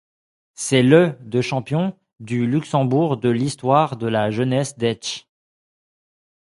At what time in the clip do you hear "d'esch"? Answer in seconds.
4.75-5.27